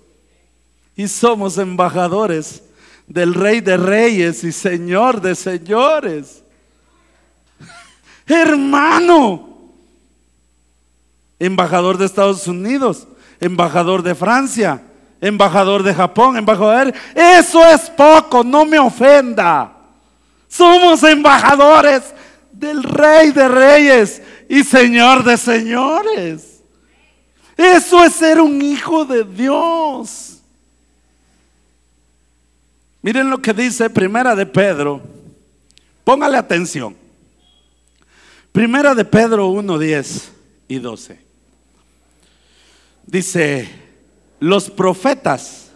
[0.96, 2.62] Y somos embajadores
[3.08, 6.43] del Rey de Reyes y Señor de Señores.
[8.26, 9.50] Hermano,
[11.40, 13.08] embajador de Estados Unidos,
[13.40, 14.82] embajador de Francia,
[15.20, 16.94] embajador de Japón, embajador.
[17.14, 19.72] Eso es poco, no me ofenda.
[20.48, 22.04] Somos embajadores
[22.52, 26.62] del Rey de Reyes y Señor de Señores.
[27.58, 30.42] Eso es ser un hijo de Dios.
[33.02, 35.02] Miren lo que dice Primera de Pedro.
[36.04, 37.03] Póngale atención.
[38.54, 40.32] Primera de Pedro 1, 10
[40.68, 41.20] y 12.
[43.08, 43.68] Dice,
[44.40, 45.72] los profetas,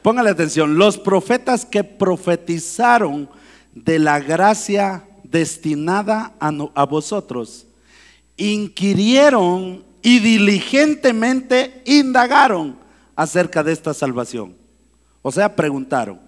[0.00, 3.28] póngale atención, los profetas que profetizaron
[3.74, 7.66] de la gracia destinada a, a vosotros,
[8.38, 12.78] inquirieron y diligentemente indagaron
[13.14, 14.56] acerca de esta salvación.
[15.20, 16.18] O sea, preguntaron,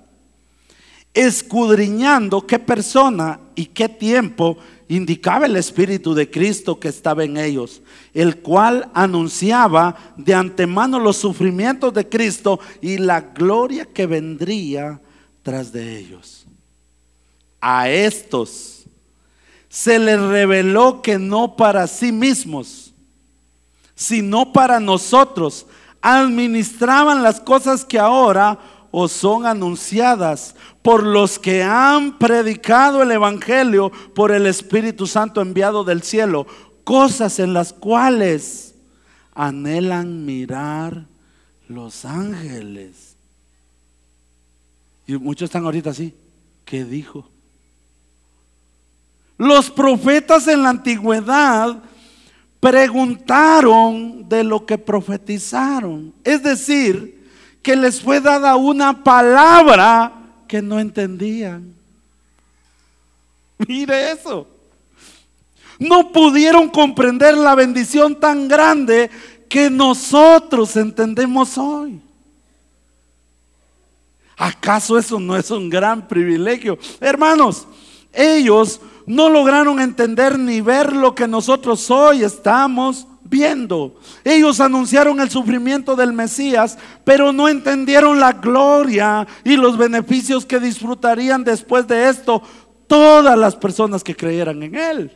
[1.14, 4.58] escudriñando qué persona y qué tiempo
[4.88, 7.82] indicaba el Espíritu de Cristo que estaba en ellos,
[8.12, 15.00] el cual anunciaba de antemano los sufrimientos de Cristo y la gloria que vendría
[15.42, 16.44] tras de ellos.
[17.60, 18.84] A estos
[19.68, 22.92] se les reveló que no para sí mismos,
[23.96, 25.66] sino para nosotros,
[26.00, 28.58] administraban las cosas que ahora
[28.96, 35.82] os son anunciadas por los que han predicado el Evangelio por el Espíritu Santo enviado
[35.82, 36.46] del cielo,
[36.84, 38.76] cosas en las cuales
[39.34, 41.06] anhelan mirar
[41.66, 43.16] los ángeles.
[45.08, 46.14] Y muchos están ahorita así,
[46.64, 47.28] ¿qué dijo?
[49.36, 51.82] Los profetas en la antigüedad
[52.60, 56.14] preguntaron de lo que profetizaron.
[56.22, 57.23] Es decir,
[57.64, 60.12] que les fue dada una palabra
[60.46, 61.74] que no entendían.
[63.66, 64.46] Mire eso.
[65.78, 69.10] No pudieron comprender la bendición tan grande
[69.48, 72.00] que nosotros entendemos hoy.
[74.36, 76.78] ¿Acaso eso no es un gran privilegio?
[77.00, 77.66] Hermanos,
[78.12, 83.96] ellos no lograron entender ni ver lo que nosotros hoy estamos viendo.
[84.22, 90.60] Ellos anunciaron el sufrimiento del Mesías, pero no entendieron la gloria y los beneficios que
[90.60, 92.42] disfrutarían después de esto
[92.86, 95.12] todas las personas que creyeran en Él.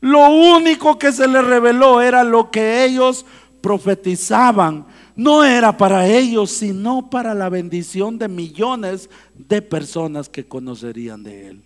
[0.00, 3.26] Lo único que se les reveló era lo que ellos
[3.60, 4.86] profetizaban.
[5.14, 11.48] No era para ellos, sino para la bendición de millones de personas que conocerían de
[11.48, 11.62] Él.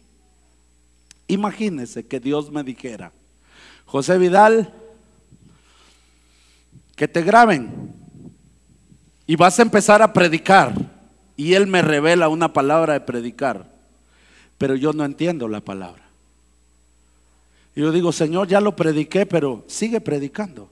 [1.28, 3.12] Imagínense que Dios me dijera,
[3.86, 4.72] José Vidal,
[6.96, 7.92] que te graben
[9.26, 10.74] y vas a empezar a predicar.
[11.36, 13.68] Y él me revela una palabra de predicar,
[14.56, 16.04] pero yo no entiendo la palabra.
[17.74, 20.70] Y yo digo, Señor, ya lo prediqué, pero sigue predicando.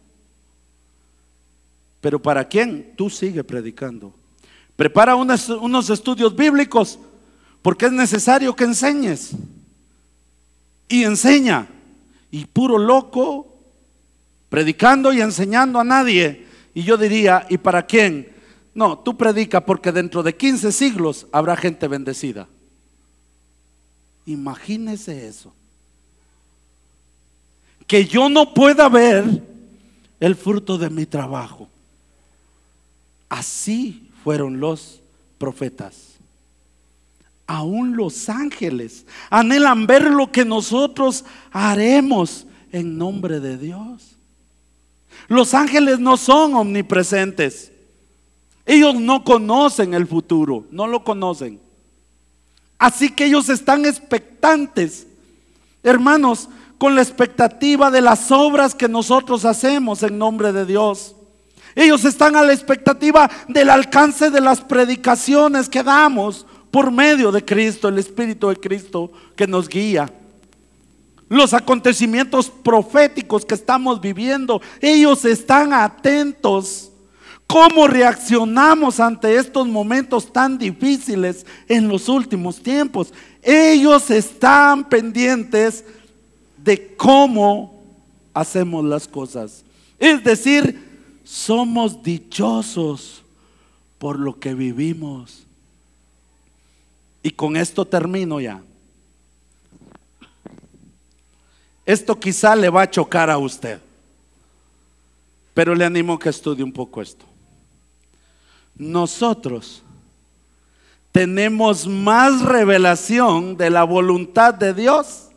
[2.01, 2.95] Pero ¿para quién?
[2.97, 4.15] Tú sigue predicando.
[4.77, 6.99] Prepara unos, unos estudios bíblicos,
[7.61, 9.33] porque es necesario que enseñes.
[10.89, 11.67] Y enseña
[12.33, 13.47] y puro loco,
[14.49, 16.47] predicando y enseñando a nadie.
[16.75, 18.33] Y yo diría, ¿y para quién?
[18.75, 22.49] No, tú predica porque dentro de 15 siglos habrá gente bendecida.
[24.25, 25.53] Imagínese eso.
[27.87, 29.43] Que yo no pueda ver
[30.19, 31.69] el fruto de mi trabajo.
[33.29, 35.01] Así fueron los
[35.37, 36.12] profetas
[37.53, 44.17] aún los ángeles anhelan ver lo que nosotros haremos en nombre de Dios.
[45.29, 47.71] Los ángeles no son omnipresentes.
[48.65, 51.61] Ellos no conocen el futuro, no lo conocen.
[52.79, 55.07] Así que ellos están expectantes,
[55.83, 56.49] hermanos,
[56.79, 61.15] con la expectativa de las obras que nosotros hacemos en nombre de Dios.
[61.75, 67.45] Ellos están a la expectativa del alcance de las predicaciones que damos por medio de
[67.45, 70.11] Cristo, el Espíritu de Cristo que nos guía.
[71.29, 76.91] Los acontecimientos proféticos que estamos viviendo, ellos están atentos.
[77.47, 83.13] ¿Cómo reaccionamos ante estos momentos tan difíciles en los últimos tiempos?
[83.43, 85.85] Ellos están pendientes
[86.57, 87.83] de cómo
[88.33, 89.63] hacemos las cosas.
[89.99, 93.23] Es decir, somos dichosos
[93.99, 95.43] por lo que vivimos.
[97.23, 98.63] Y con esto termino ya.
[101.85, 103.81] Esto quizá le va a chocar a usted,
[105.53, 107.25] pero le animo que estudie un poco esto.
[108.77, 109.83] Nosotros
[111.11, 115.29] tenemos más revelación de la voluntad de Dios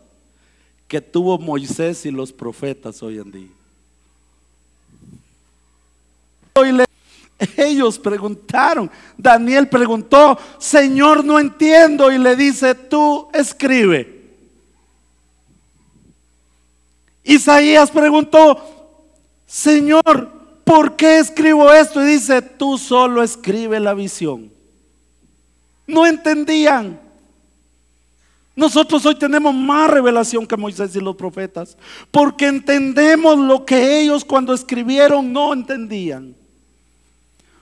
[0.88, 3.50] que tuvo Moisés y los profetas hoy en día.
[6.54, 6.86] Hoy le
[7.58, 14.16] ellos preguntaron, Daniel preguntó, Señor, no entiendo, y le dice, tú escribe.
[17.24, 18.62] Isaías preguntó,
[19.46, 20.32] Señor,
[20.64, 22.02] ¿por qué escribo esto?
[22.02, 24.52] Y dice, tú solo escribe la visión.
[25.88, 27.00] No entendían.
[28.56, 31.78] Nosotros hoy tenemos más revelación que Moisés y los profetas,
[32.12, 36.36] porque entendemos lo que ellos cuando escribieron no entendían.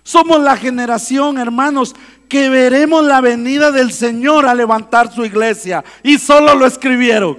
[0.04, 1.96] Somos la generación, hermanos,
[2.28, 5.84] que veremos la venida del Señor a levantar su iglesia.
[6.04, 7.38] Y solo lo escribieron.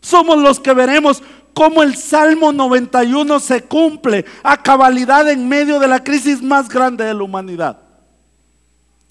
[0.00, 5.88] Somos los que veremos cómo el Salmo 91 se cumple a cabalidad en medio de
[5.88, 7.80] la crisis más grande de la humanidad.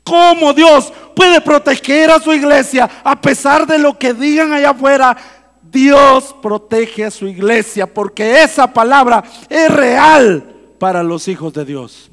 [0.05, 5.17] ¿Cómo Dios puede proteger a su iglesia a pesar de lo que digan allá afuera?
[5.63, 12.09] Dios protege a su iglesia porque esa palabra es real para los hijos de Dios.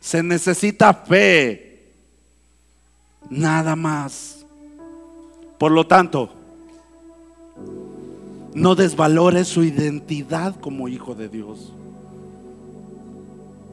[0.00, 1.92] Se necesita fe,
[3.28, 4.44] nada más.
[5.58, 6.30] Por lo tanto,
[8.54, 11.72] no desvalore su identidad como hijo de Dios.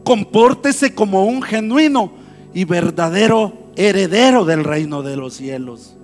[0.04, 2.12] Compórtese como un genuino
[2.54, 5.96] y verdadero heredero del reino de los cielos.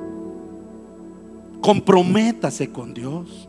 [1.61, 3.47] Comprométase con Dios.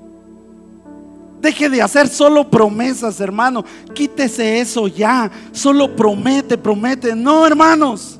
[1.45, 3.62] Deje de hacer solo promesas, hermano.
[3.92, 5.30] Quítese eso ya.
[5.53, 7.14] Solo promete, promete.
[7.14, 8.18] No, hermanos.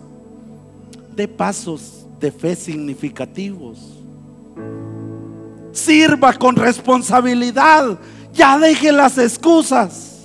[1.17, 3.79] De pasos de fe significativos.
[5.73, 7.99] Sirva con responsabilidad.
[8.35, 10.19] Ya deje las excusas.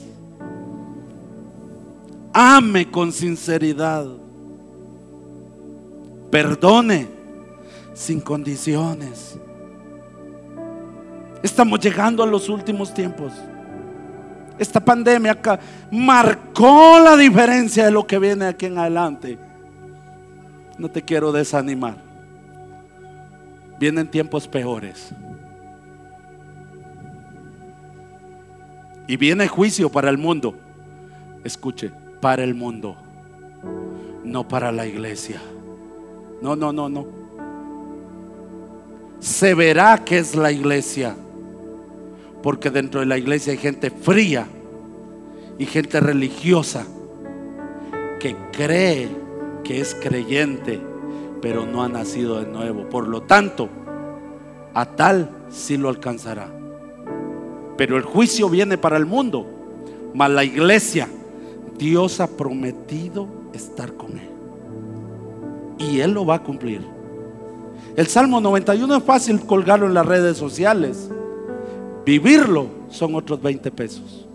[2.33, 4.07] Ame con sinceridad.
[6.29, 7.07] Perdone
[7.93, 9.38] sin condiciones.
[11.41, 13.33] Estamos llegando a los últimos tiempos.
[14.57, 15.59] Esta pandemia acá
[15.89, 19.37] marcó la diferencia de lo que viene aquí en adelante.
[20.77, 21.95] No te quiero desanimar.
[23.79, 25.11] Vienen tiempos peores.
[29.07, 30.53] Y viene juicio para el mundo.
[31.45, 32.97] Escuche, para el mundo,
[34.25, 35.41] no para la iglesia.
[36.41, 37.07] No, no, no, no.
[39.19, 41.15] Se verá que es la iglesia.
[42.41, 44.47] Porque dentro de la iglesia hay gente fría
[45.57, 46.85] y gente religiosa
[48.19, 49.09] que cree
[49.63, 50.79] que es creyente,
[51.41, 52.87] pero no ha nacido de nuevo.
[52.89, 53.69] Por lo tanto,
[54.73, 56.49] a tal sí lo alcanzará.
[57.77, 59.45] Pero el juicio viene para el mundo.
[60.13, 61.07] Mas la iglesia,
[61.77, 64.29] Dios ha prometido estar con él.
[65.77, 66.81] Y él lo va a cumplir.
[67.95, 71.09] El Salmo 91 es fácil colgarlo en las redes sociales.
[72.09, 74.25] Vivirlo son otros 20 pesos.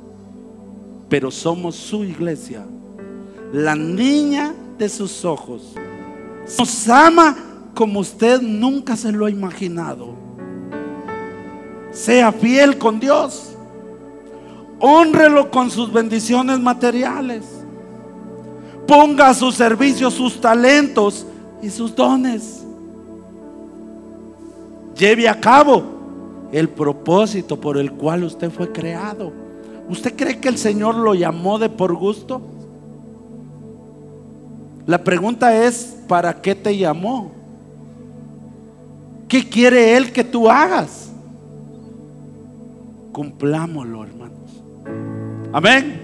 [1.09, 2.65] Pero somos su iglesia.
[3.53, 5.75] La niña de sus ojos.
[6.57, 7.37] Nos ama
[7.75, 10.15] como usted nunca se lo ha imaginado.
[11.91, 13.57] Sea fiel con Dios.
[14.79, 17.43] Honrelo con sus bendiciones materiales.
[18.87, 21.27] Ponga a su servicio sus talentos
[21.61, 22.63] y sus dones.
[24.97, 25.94] Lleve a cabo
[26.55, 29.33] el propósito por el cual usted fue creado.
[29.89, 32.41] ¿Usted cree que el Señor lo llamó de por gusto?
[34.87, 37.33] La pregunta es, ¿para qué te llamó?
[39.27, 41.11] ¿Qué quiere Él que tú hagas?
[43.11, 44.63] Cumplámoslo, hermanos.
[45.53, 46.03] Amén.